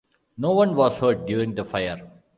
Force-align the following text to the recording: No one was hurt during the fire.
No 0.35 0.53
one 0.53 0.73
was 0.75 0.97
hurt 0.97 1.27
during 1.27 1.53
the 1.53 1.63
fire. 1.63 2.01